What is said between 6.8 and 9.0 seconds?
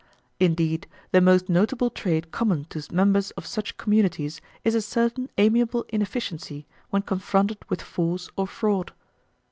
when confronted with force or fraud.